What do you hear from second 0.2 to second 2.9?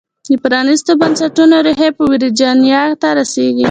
د پرانیستو بنسټونو ریښې په ویرجینیا